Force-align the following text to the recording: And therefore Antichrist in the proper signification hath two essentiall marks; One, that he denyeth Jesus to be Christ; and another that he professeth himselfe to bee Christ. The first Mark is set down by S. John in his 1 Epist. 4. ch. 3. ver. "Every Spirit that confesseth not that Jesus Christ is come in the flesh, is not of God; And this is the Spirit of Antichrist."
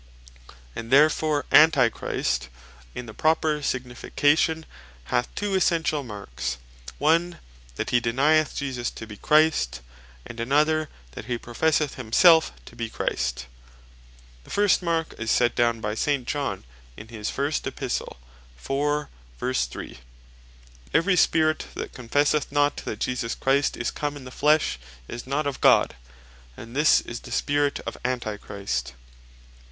And 0.75 0.89
therefore 0.89 1.45
Antichrist 1.51 2.49
in 2.95 3.05
the 3.05 3.13
proper 3.13 3.61
signification 3.61 4.65
hath 5.13 5.29
two 5.35 5.51
essentiall 5.53 6.03
marks; 6.03 6.57
One, 6.97 7.37
that 7.75 7.91
he 7.91 7.99
denyeth 7.99 8.55
Jesus 8.55 8.89
to 8.89 9.05
be 9.05 9.15
Christ; 9.15 9.81
and 10.25 10.39
another 10.39 10.89
that 11.11 11.25
he 11.25 11.37
professeth 11.37 11.97
himselfe 11.97 12.51
to 12.65 12.75
bee 12.75 12.89
Christ. 12.89 13.45
The 14.43 14.49
first 14.49 14.81
Mark 14.81 15.13
is 15.19 15.29
set 15.29 15.53
down 15.53 15.81
by 15.81 15.91
S. 15.91 16.07
John 16.25 16.63
in 16.97 17.09
his 17.09 17.29
1 17.29 17.51
Epist. 17.63 18.01
4. 18.57 19.07
ch. 19.39 19.55
3. 19.55 19.87
ver. 19.93 19.99
"Every 20.95 21.15
Spirit 21.15 21.67
that 21.75 21.93
confesseth 21.93 22.51
not 22.51 22.77
that 22.77 22.99
Jesus 22.99 23.35
Christ 23.35 23.77
is 23.77 23.91
come 23.91 24.17
in 24.17 24.23
the 24.23 24.31
flesh, 24.31 24.79
is 25.07 25.27
not 25.27 25.45
of 25.45 25.61
God; 25.61 25.95
And 26.57 26.75
this 26.75 27.01
is 27.01 27.19
the 27.19 27.31
Spirit 27.31 27.81
of 27.81 27.99
Antichrist." 28.03 28.93